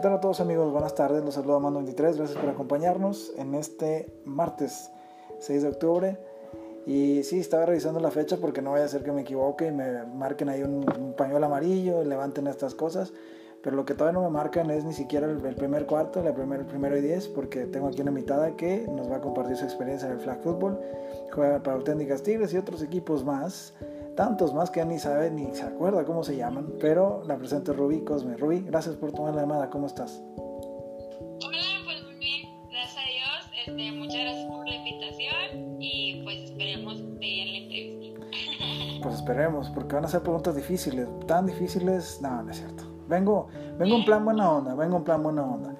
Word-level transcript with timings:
tal 0.00 0.14
a 0.14 0.20
todos 0.20 0.40
amigos? 0.40 0.72
Buenas 0.72 0.94
tardes, 0.94 1.22
los 1.22 1.34
saludo 1.34 1.60
Mando 1.60 1.78
23, 1.80 2.16
gracias 2.16 2.38
por 2.38 2.48
acompañarnos 2.48 3.32
en 3.36 3.54
este 3.54 4.10
martes 4.24 4.90
6 5.40 5.62
de 5.62 5.68
octubre. 5.68 6.18
Y 6.86 7.22
sí, 7.22 7.38
estaba 7.38 7.66
revisando 7.66 8.00
la 8.00 8.10
fecha 8.10 8.38
porque 8.38 8.62
no 8.62 8.72
vaya 8.72 8.86
a 8.86 8.88
ser 8.88 9.02
que 9.02 9.12
me 9.12 9.20
equivoque 9.20 9.66
y 9.66 9.72
me 9.72 10.04
marquen 10.06 10.48
ahí 10.48 10.62
un, 10.62 11.14
pañuelo 11.18 11.44
amarillo, 11.44 12.02
y 12.02 12.06
levanten 12.06 12.46
estas 12.46 12.74
cosas. 12.74 13.12
Pero 13.62 13.76
lo 13.76 13.84
que 13.84 13.92
todavía 13.92 14.18
no 14.18 14.24
me 14.24 14.30
marcan 14.30 14.70
es 14.70 14.84
ni 14.84 14.94
siquiera 14.94 15.26
el, 15.26 15.54
primer 15.54 15.84
cuarto, 15.84 16.26
el, 16.26 16.32
primer, 16.32 16.60
el 16.60 16.66
primero 16.66 16.96
y 16.96 17.02
diez, 17.02 17.28
porque 17.28 17.66
tengo 17.66 17.88
aquí 17.88 18.00
una 18.00 18.10
invitada 18.10 18.56
que 18.56 18.88
nos 18.90 19.10
va 19.10 19.16
a 19.16 19.20
compartir 19.20 19.58
su 19.58 19.64
experiencia 19.64 20.06
en 20.06 20.14
el 20.14 20.20
flag 20.20 20.40
football. 20.40 20.80
Juega 21.30 21.62
para 21.62 21.76
Auténticas 21.76 22.22
Tigres 22.22 22.54
y 22.54 22.56
otros 22.56 22.82
equipos 22.82 23.22
más 23.22 23.74
tantos 24.20 24.52
más 24.52 24.70
que 24.70 24.80
ya 24.80 24.84
ni 24.84 24.98
sabe 24.98 25.30
ni 25.30 25.50
se 25.54 25.62
acuerda 25.62 26.04
cómo 26.04 26.22
se 26.22 26.36
llaman, 26.36 26.74
pero 26.78 27.22
la 27.26 27.38
presento 27.38 27.72
Rubí 27.72 28.04
Cosme. 28.04 28.36
Rubí, 28.36 28.60
gracias 28.60 28.94
por 28.96 29.12
tomar 29.12 29.34
la 29.34 29.40
llamada, 29.40 29.70
¿cómo 29.70 29.86
estás? 29.86 30.22
Hola, 30.36 31.62
pues 31.86 32.04
muy 32.04 32.16
bien, 32.16 32.46
gracias 32.70 32.98
a 32.98 33.08
Dios, 33.08 33.66
este, 33.66 33.92
muchas 33.92 34.20
gracias 34.20 34.46
por 34.46 34.68
la 34.68 34.74
invitación 34.74 35.80
y 35.80 36.20
pues 36.22 36.36
esperemos 36.50 36.98
de 37.18 37.44
la 37.46 37.58
entrevista. 37.60 38.20
Pues 39.02 39.14
esperemos, 39.14 39.70
porque 39.70 39.94
van 39.94 40.04
a 40.04 40.08
ser 40.08 40.20
preguntas 40.20 40.54
difíciles, 40.54 41.08
tan 41.26 41.46
difíciles, 41.46 42.20
no, 42.20 42.42
no 42.42 42.50
es 42.50 42.58
cierto. 42.58 42.84
Vengo, 43.08 43.48
vengo 43.78 43.96
en 43.96 44.04
plan 44.04 44.22
buena 44.22 44.52
onda, 44.52 44.74
vengo 44.74 44.98
en 44.98 45.04
plan 45.04 45.22
buena 45.22 45.42
onda. 45.42 45.74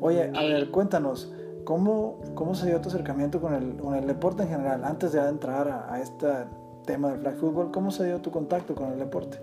Oye, 0.00 0.32
a 0.34 0.42
ver, 0.42 0.72
cuéntanos, 0.72 1.32
¿cómo, 1.62 2.18
cómo 2.34 2.56
se 2.56 2.66
dio 2.66 2.80
tu 2.80 2.88
acercamiento 2.88 3.40
con 3.40 3.54
el, 3.54 3.76
con 3.76 3.94
el 3.94 4.04
deporte 4.08 4.42
en 4.42 4.48
general 4.48 4.82
antes 4.82 5.12
de 5.12 5.20
entrar 5.20 5.68
a, 5.68 5.94
a 5.94 6.00
esta 6.00 6.48
tema 6.84 7.10
del 7.10 7.20
flag 7.20 7.36
football, 7.36 7.70
¿cómo 7.72 7.90
se 7.90 8.06
dio 8.06 8.20
tu 8.20 8.30
contacto 8.30 8.74
con 8.74 8.92
el 8.92 8.98
deporte? 8.98 9.38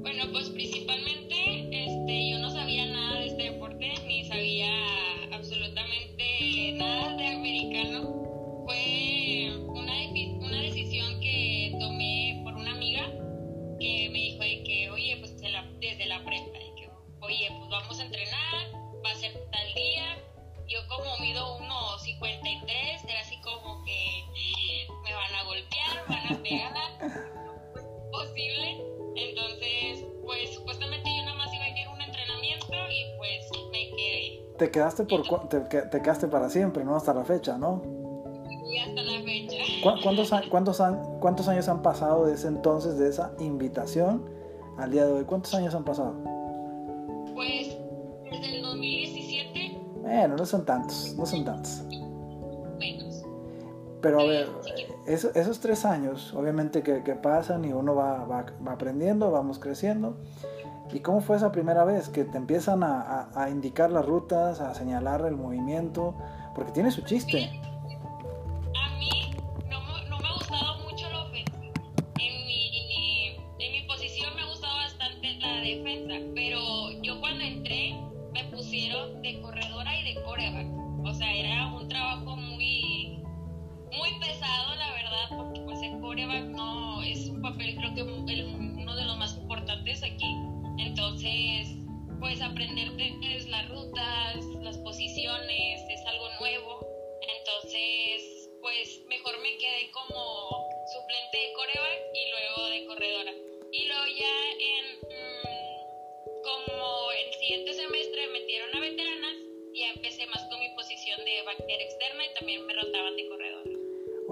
Bueno, 0.00 0.24
pues 0.32 0.50
principalmente 0.50 1.34
este, 1.70 2.30
yo 2.30 2.38
no 2.38 2.50
sabía 2.50 2.86
nada 2.86 3.20
de 3.20 3.26
este 3.26 3.42
deporte, 3.50 3.92
ni 4.06 4.24
sabía 4.24 4.70
absolutamente 5.32 6.72
nada 6.76 7.16
de 7.16 7.26
americano. 7.26 8.64
Fue 8.66 9.52
una, 9.66 10.46
una 10.46 10.62
decisión 10.62 11.20
que 11.20 11.76
tomé 11.78 12.40
por 12.44 12.54
una 12.54 12.72
amiga 12.72 13.02
que 13.78 14.08
me 14.10 14.18
dijo 14.18 14.42
de 14.42 14.62
que, 14.64 14.90
oye, 14.90 15.16
pues 15.20 15.34
desde 15.80 16.06
la 16.06 16.24
prepa, 16.24 16.58
oye, 17.20 17.48
pues 17.58 17.70
vamos 17.70 18.00
a 18.00 18.04
entrenar, 18.04 18.43
Entonces, 29.16 30.06
pues 30.24 30.54
supuestamente 30.54 31.08
yo 31.16 31.24
nada 31.24 31.36
más 31.36 31.54
iba 31.54 31.64
a 31.64 31.68
ir 31.68 31.86
a 31.86 31.92
un 31.92 32.00
entrenamiento 32.00 32.72
y 32.90 33.16
pues 33.16 33.70
me 33.70 33.90
quedé. 33.96 34.56
Te 34.58 34.70
quedaste, 34.70 35.04
por, 35.04 35.48
te, 35.48 35.60
te, 35.60 36.02
quedaste 36.02 36.28
para 36.28 36.48
siempre, 36.50 36.84
¿no? 36.84 36.96
Hasta 36.96 37.14
la 37.14 37.24
fecha, 37.24 37.58
¿no? 37.58 37.82
Y 38.70 38.78
hasta 38.78 39.02
la 39.02 39.22
fecha. 39.22 39.56
¿Cuántos, 39.82 40.30
cuántos, 40.50 40.82
¿Cuántos 41.20 41.48
años 41.48 41.68
han 41.68 41.82
pasado 41.82 42.26
desde 42.26 42.48
entonces, 42.48 42.98
de 42.98 43.08
esa 43.08 43.34
invitación 43.38 44.28
al 44.78 44.90
día 44.90 45.06
de 45.06 45.12
hoy? 45.12 45.24
¿Cuántos 45.24 45.54
años 45.54 45.74
han 45.74 45.84
pasado? 45.84 46.14
Pues 47.34 47.76
desde 48.30 48.56
el 48.56 48.62
2017. 48.62 49.78
Bueno, 50.02 50.36
no 50.36 50.46
son 50.46 50.64
tantos, 50.64 51.14
no 51.16 51.26
son 51.26 51.44
tantos. 51.44 51.82
Pero 54.04 54.20
a 54.20 54.24
ver, 54.24 54.48
esos 55.06 55.60
tres 55.60 55.84
años, 55.84 56.34
obviamente 56.34 56.82
que, 56.82 57.00
pasan 57.14 57.64
y 57.64 57.72
uno 57.72 57.94
va, 57.94 58.24
va, 58.24 58.46
aprendiendo, 58.66 59.30
vamos 59.30 59.58
creciendo. 59.58 60.16
¿Y 60.92 61.00
cómo 61.00 61.20
fue 61.20 61.36
esa 61.36 61.50
primera 61.50 61.84
vez 61.84 62.08
que 62.08 62.24
te 62.24 62.36
empiezan 62.36 62.82
a, 62.82 63.30
a, 63.34 63.50
indicar 63.50 63.90
las 63.90 64.04
rutas, 64.04 64.60
a 64.60 64.74
señalar 64.74 65.24
el 65.26 65.36
movimiento? 65.36 66.14
Porque 66.54 66.72
tiene 66.72 66.90
su 66.90 67.02
chiste. 67.02 67.44
A. 67.44 67.74
O 81.04 81.14
sea, 81.14 81.32
era 81.32 81.68
un 81.68 81.88
trabajo 81.88 82.36
muy 82.36 83.22
muy 83.92 84.18
pesado, 84.18 84.74
coreback 86.14 86.44
no 86.44 87.02
es 87.02 87.26
un 87.26 87.42
papel 87.42 87.74
creo 87.74 87.92
que 87.92 88.02
uno 88.04 88.94
de 88.94 89.04
los 89.04 89.18
más 89.18 89.36
importantes 89.36 90.00
aquí. 90.04 90.30
Entonces, 90.78 91.66
pues 92.20 92.40
aprenderte 92.40 93.18
las 93.48 93.68
rutas, 93.68 94.36
las 94.62 94.78
posiciones, 94.78 95.82
es 95.90 96.06
algo 96.06 96.28
nuevo. 96.38 96.86
Entonces, 97.36 98.48
pues 98.62 99.00
mejor 99.08 99.40
me 99.42 99.58
quedé 99.58 99.90
como 99.90 100.68
suplente 100.94 101.36
de 101.36 101.52
coreback 101.52 102.00
y 102.14 102.30
luego 102.30 102.70
de 102.70 102.86
corredora. 102.86 103.32
Y 103.72 103.86
luego 103.88 104.04
ya 104.16 104.36
en 104.70 105.03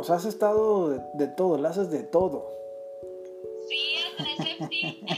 O 0.03 0.05
sea, 0.05 0.17
has 0.17 0.25
estado 0.25 0.99
de, 1.15 1.29
todo, 1.29 1.59
la 1.59 1.69
haces 1.69 1.89
de 1.93 2.03
todo. 2.03 2.51
Sí, 3.69 3.95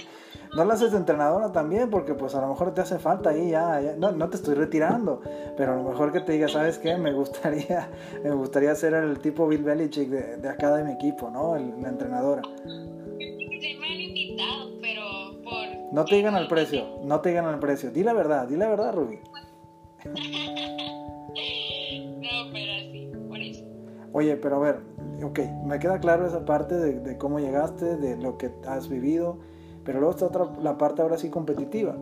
no 0.55 0.63
la 0.67 0.75
haces 0.75 0.93
de 0.93 0.99
entrenadora 0.99 1.53
también, 1.53 1.89
porque 1.89 2.13
pues 2.13 2.35
a 2.35 2.43
lo 2.43 2.49
mejor 2.49 2.75
te 2.75 2.83
hace 2.83 2.99
falta 2.99 3.31
ahí 3.31 3.49
ya, 3.49 3.81
No, 3.97 4.13
no 4.13 4.29
te 4.29 4.37
estoy 4.37 4.55
retirando, 4.55 5.23
pero 5.57 5.73
a 5.73 5.77
lo 5.77 5.85
mejor 5.85 6.13
que 6.13 6.21
te 6.21 6.33
diga, 6.33 6.49
¿sabes 6.49 6.77
qué? 6.77 6.99
Me 6.99 7.15
gustaría, 7.15 7.91
me 8.23 8.33
gustaría 8.33 8.75
ser 8.75 8.93
el 8.93 9.21
tipo 9.21 9.49
Bill 9.49 9.65
Belichick 9.65 10.11
de, 10.11 10.37
de 10.37 10.49
acá 10.51 10.77
de 10.77 10.85
mi 10.85 10.93
equipo, 10.93 11.31
¿no? 11.31 11.57
El, 11.57 11.81
la 11.81 11.89
entrenadora. 11.89 12.43
Se 12.43 13.79
me 13.81 13.87
han 13.87 14.01
invitado, 14.01 14.71
pero 14.83 15.03
por... 15.43 15.95
No 15.95 16.05
te 16.05 16.17
digan 16.17 16.35
el 16.35 16.47
precio, 16.47 16.99
no 17.05 17.23
te 17.23 17.31
digan 17.31 17.47
el 17.47 17.59
precio. 17.59 17.91
Di 17.91 18.03
la 18.03 18.13
verdad, 18.13 18.47
di 18.47 18.57
la 18.57 18.69
verdad, 18.69 18.93
Ruby. 18.93 19.19
Oye, 24.17 24.37
pero 24.37 24.57
a 24.57 24.59
ver, 24.61 24.81
ok, 25.25 25.41
me 25.67 25.81
queda 25.81 25.99
claro 25.99 26.25
esa 26.25 26.45
parte 26.45 26.77
de, 26.77 27.19
cómo 27.19 27.41
llegaste, 27.41 27.97
de 27.97 28.17
lo 28.17 28.39
que 28.39 28.53
has 28.65 28.89
vivido, 28.89 29.39
pero 29.85 29.99
luego 29.99 30.13
está 30.15 30.27
otra, 30.27 30.53
la 30.63 30.79
parte 30.79 31.03
ahora 31.03 31.19
sí 31.19 31.31
competitiva, 31.31 31.97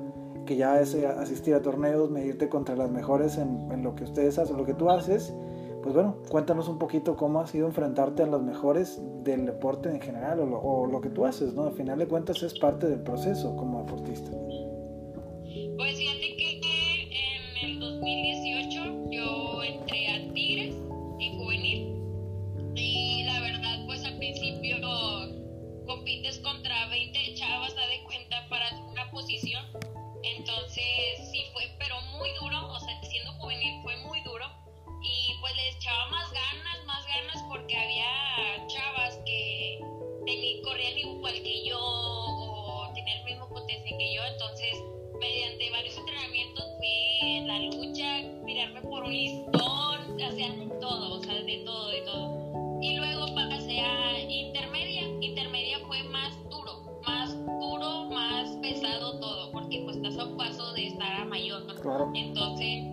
que 0.44 0.56
ya 0.56 0.78
es 0.78 0.94
eh, 0.94 1.06
asistir 1.06 1.54
a 1.54 1.62
torneos, 1.62 2.10
medirte 2.10 2.50
contra 2.50 2.76
las 2.76 2.90
mejores 2.90 3.38
en, 3.38 3.82
lo 3.82 3.94
que 3.94 4.04
ustedes 4.04 4.38
hacen, 4.38 4.58
lo 4.58 4.66
que 4.66 4.74
tú 4.74 4.90
haces. 4.90 5.32
Pues 5.82 5.94
bueno, 5.94 6.16
cuéntanos 6.28 6.68
un 6.68 6.78
poquito 6.78 7.16
cómo 7.16 7.40
ha 7.40 7.46
sido 7.46 7.66
enfrentarte 7.66 8.24
a 8.24 8.26
los 8.26 8.42
mejores 8.42 9.00
del 9.24 9.46
deporte 9.46 9.88
en 9.88 10.02
general 10.02 10.40
o 10.40 10.46
lo, 10.46 10.60
o 10.60 10.86
lo 10.86 11.00
que 11.00 11.08
tú 11.08 11.24
haces, 11.24 11.54
¿no? 11.54 11.62
Al 11.64 11.72
final 11.72 11.98
de 11.98 12.08
cuentas 12.08 12.42
es 12.42 12.58
parte 12.58 12.88
del 12.88 13.00
proceso 13.00 13.56
como 13.56 13.78
deportista. 13.78 14.30
Pues 15.76 15.96
fíjate 15.96 16.36
que 16.36 16.51
Entonces, 30.24 31.30
sí 31.30 31.44
fue, 31.52 31.64
pero 31.78 32.00
muy 32.18 32.30
duro, 32.40 32.68
o 32.68 32.80
sea, 32.80 33.00
siendo 33.02 33.32
juvenil 33.34 33.82
fue 33.82 33.96
muy 33.98 34.20
duro. 34.22 34.46
Y 35.02 35.34
pues 35.40 35.54
les 35.56 35.76
echaba 35.76 36.06
más 36.10 36.30
ganas, 36.32 36.84
más 36.86 37.04
ganas, 37.06 37.42
porque 37.48 37.76
había 37.76 38.66
chavas 38.68 39.18
que 39.26 39.78
corrían 40.62 40.98
igual 40.98 41.34
que 41.42 41.64
yo 41.64 41.78
o 41.78 42.90
tenían 42.94 43.18
el 43.18 43.24
mismo 43.24 43.48
potencial 43.48 43.98
que 43.98 44.14
yo. 44.14 44.24
Entonces, 44.24 44.74
mediante 45.20 45.70
varios 45.70 45.96
entrenamientos 45.96 46.64
fui 46.78 47.28
en 47.28 47.48
la 47.48 47.58
lucha, 47.58 48.44
tirarme 48.46 48.80
por 48.82 49.04
un 49.04 49.12
listón, 49.12 50.22
hacían 50.22 50.68
todo, 50.80 51.18
o 51.18 51.22
sea, 51.22 51.34
de 51.34 51.58
todo, 51.64 51.88
de 51.88 52.02
todo. 52.02 52.80
Y 52.80 52.96
luego 52.96 53.34
pasé 53.34 53.80
a 53.80 54.18
intermedia. 54.20 54.71
Paso 60.42 60.72
de 60.72 60.86
estar 60.88 61.20
a 61.20 61.24
mayor. 61.24 61.62
Entonces, 62.14 62.84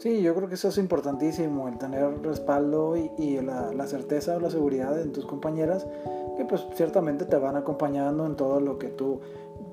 Sí, 0.00 0.22
yo 0.22 0.34
creo 0.34 0.48
que 0.48 0.54
eso 0.54 0.68
es 0.68 0.78
importantísimo, 0.78 1.68
el 1.68 1.76
tener 1.76 2.22
respaldo 2.22 2.96
y, 2.96 3.12
y 3.18 3.38
la, 3.42 3.70
la, 3.70 3.86
certeza 3.86 4.34
o 4.34 4.40
la 4.40 4.48
seguridad 4.48 4.98
en 4.98 5.12
tus 5.12 5.26
compañeras, 5.26 5.86
que 6.38 6.46
pues 6.46 6.66
ciertamente 6.74 7.26
te 7.26 7.36
van 7.36 7.54
acompañando 7.56 8.24
en 8.24 8.34
todo 8.34 8.60
lo 8.60 8.78
que 8.78 8.88
tú 8.88 9.20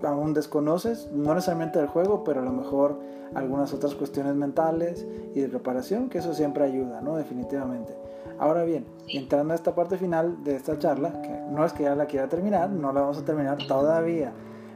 aún 0.04 0.34
desconoces, 0.34 1.10
no 1.14 1.34
necesariamente 1.34 1.80
del 1.80 1.88
juego, 1.88 2.26
pero 2.26 2.42
a 2.42 2.44
lo 2.44 2.52
mejor 2.52 3.00
algunas 3.36 3.74
otras 3.74 3.96
cuestiones 3.96 4.36
mentales 4.36 5.08
y 5.34 5.40
de 5.40 5.48
preparación, 5.48 6.10
que 6.10 6.18
eso 6.18 6.34
siempre 6.34 6.66
ayuda, 6.66 7.00
¿no? 7.00 7.16
Definitivamente. 7.16 7.96
Ahora 8.38 8.66
bien, 8.66 8.86
entrando 9.08 9.54
a 9.54 9.56
esta 9.56 9.76
parte 9.76 9.98
final 9.98 10.44
de 10.44 10.58
esta 10.58 10.78
charla, 10.78 11.22
que 11.22 11.30
no 11.50 11.64
es 11.64 11.72
que 11.72 11.84
ya 11.84 11.96
la 11.96 12.06
quiera 12.06 12.28
terminar, 12.28 12.70
no 12.70 12.92
la 12.92 13.00
vamos 13.00 13.18
a 13.18 13.24
terminar 13.24 13.60
todavía, 13.66 14.34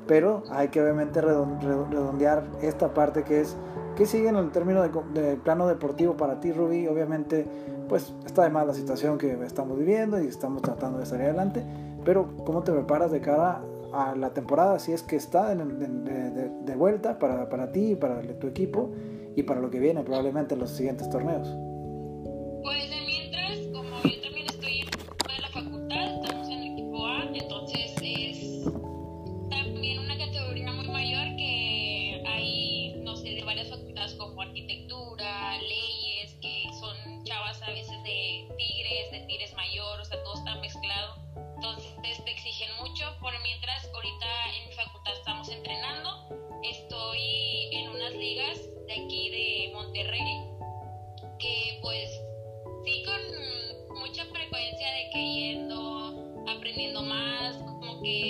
pero 0.08 0.44
hay 0.50 0.70
que 0.70 0.82
obviamente 0.82 1.20
redondear 1.20 2.46
esta 2.62 2.94
parte 2.94 3.24
que 3.24 3.42
es 3.42 3.58
¿Qué 4.02 4.08
sigue 4.08 4.30
en 4.30 4.36
el 4.36 4.50
término 4.50 4.82
de, 4.82 4.90
de, 5.14 5.36
plano 5.36 5.68
deportivo 5.68 6.18
para 6.18 6.40
ti, 6.40 6.52
Ruby? 6.52 6.88
Obviamente, 6.88 7.46
pues 7.88 8.12
está 8.26 8.42
de 8.42 8.50
más 8.50 8.66
la 8.66 8.74
situación 8.74 9.20
que 9.20 9.34
estamos 9.46 9.78
viviendo 9.78 10.20
y 10.20 10.26
estamos 10.26 10.64
tratando 10.64 10.98
de 10.98 11.06
salir 11.06 11.26
adelante, 11.26 11.64
pero 12.04 12.36
¿cómo 12.44 12.64
te 12.64 12.72
preparas 12.72 13.12
de 13.12 13.22
cara 13.22 13.62
a 13.94 14.16
la 14.16 14.34
temporada 14.34 14.80
si 14.80 14.92
es 14.92 15.04
que 15.04 15.18
está 15.18 15.54
de, 15.54 15.64
de, 15.64 16.50
de 16.66 16.76
vuelta 16.76 17.20
para, 17.20 17.48
para 17.48 17.72
ti, 17.72 17.96
para 17.96 18.20
tu 18.40 18.48
equipo 18.48 18.90
y 19.36 19.44
para 19.44 19.62
lo 19.62 19.70
que 19.70 19.80
viene 19.80 20.02
probablemente 20.02 20.56
en 20.56 20.62
los 20.62 20.72
siguientes 20.72 21.08
torneos? 21.08 21.56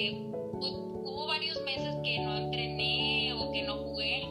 Que 0.01 0.31
hubo 0.33 1.27
varios 1.27 1.62
meses 1.63 1.95
que 2.03 2.19
no 2.19 2.38
entrené 2.38 3.33
o 3.33 3.51
que 3.51 3.63
no 3.63 3.75
jugué, 3.77 4.24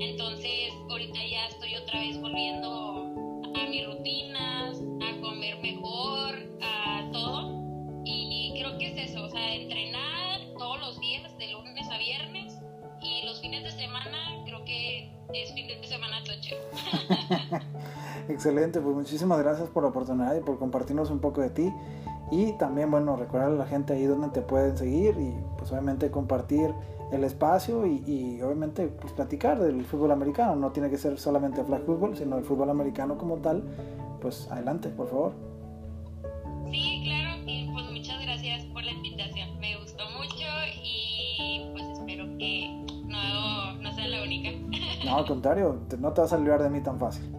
entonces 0.00 0.72
ahorita 0.90 1.18
ya 1.30 1.46
estoy 1.46 1.76
otra 1.76 2.00
vez 2.00 2.20
volviendo 2.20 3.14
a 3.54 3.66
mis 3.68 3.86
rutinas, 3.86 4.82
a 5.02 5.20
comer 5.20 5.58
mejor, 5.60 6.34
a 6.60 7.08
todo, 7.12 8.02
y 8.04 8.52
creo 8.58 8.76
que 8.78 8.92
es 8.92 9.10
eso, 9.10 9.24
o 9.24 9.30
sea, 9.30 9.54
entrenar 9.54 10.40
todos 10.58 10.80
los 10.80 11.00
días, 11.00 11.36
de 11.38 11.52
lunes 11.52 11.88
a 11.90 11.98
viernes, 11.98 12.58
y 13.00 13.24
los 13.24 13.40
fines 13.40 13.64
de 13.64 13.70
semana 13.70 14.18
creo 14.44 14.64
que 14.64 15.10
es 15.32 15.52
fin 15.54 15.66
de 15.66 15.86
semana 15.86 16.22
toche. 16.24 16.56
Excelente, 18.28 18.80
pues 18.80 18.94
muchísimas 18.94 19.38
gracias 19.38 19.68
por 19.70 19.84
la 19.84 19.88
oportunidad 19.88 20.36
y 20.36 20.40
por 20.40 20.58
compartirnos 20.58 21.10
un 21.10 21.20
poco 21.20 21.40
de 21.40 21.50
ti. 21.50 21.72
Y 22.30 22.52
también, 22.52 22.90
bueno, 22.90 23.16
recordar 23.16 23.50
a 23.50 23.54
la 23.54 23.66
gente 23.66 23.92
ahí 23.92 24.04
donde 24.04 24.28
te 24.28 24.40
pueden 24.40 24.76
seguir 24.76 25.16
y 25.18 25.34
pues 25.58 25.70
obviamente 25.72 26.10
compartir 26.10 26.74
el 27.12 27.24
espacio 27.24 27.86
y, 27.86 28.02
y 28.06 28.42
obviamente 28.42 28.88
pues, 28.88 29.12
platicar 29.12 29.60
del 29.60 29.84
fútbol 29.84 30.10
americano. 30.10 30.56
No 30.56 30.72
tiene 30.72 30.90
que 30.90 30.98
ser 30.98 31.18
solamente 31.18 31.62
flag 31.64 31.82
fútbol, 31.84 32.16
sino 32.16 32.38
el 32.38 32.44
fútbol 32.44 32.70
americano 32.70 33.18
como 33.18 33.36
tal. 33.36 33.62
Pues 34.20 34.48
adelante, 34.50 34.88
por 34.88 35.08
favor. 35.08 35.32
Sí, 36.70 37.02
claro, 37.04 37.42
y 37.46 37.70
pues 37.72 37.90
muchas 37.90 38.22
gracias 38.22 38.64
por 38.66 38.82
la 38.82 38.92
invitación. 38.92 39.60
Me 39.60 39.78
gustó 39.78 40.04
mucho 40.18 40.46
y 40.82 41.68
pues 41.72 41.84
espero 41.98 42.24
que 42.38 42.84
no, 43.06 43.74
no 43.74 43.92
sea 43.94 44.08
la 44.08 44.22
única. 44.22 44.50
No, 45.04 45.18
al 45.18 45.26
contrario, 45.26 45.80
no 45.98 46.12
te 46.12 46.20
vas 46.22 46.32
a 46.32 46.36
olvidar 46.36 46.62
de 46.62 46.70
mí 46.70 46.80
tan 46.80 46.98
fácil. 46.98 47.24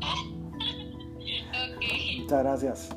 ok. 0.00 1.84
Muchas 2.22 2.42
gracias. 2.42 2.96